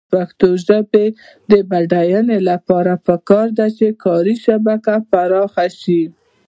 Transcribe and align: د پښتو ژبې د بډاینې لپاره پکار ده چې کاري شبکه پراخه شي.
د 0.03 0.05
پښتو 0.13 0.49
ژبې 0.67 1.05
د 1.51 1.53
بډاینې 1.69 2.37
لپاره 2.49 2.93
پکار 3.07 3.47
ده 3.57 3.67
چې 3.77 3.87
کاري 4.03 4.35
شبکه 4.45 4.95
پراخه 5.11 5.67
شي. 5.81 6.03